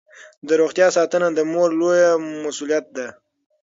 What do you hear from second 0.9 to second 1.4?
ساتنه د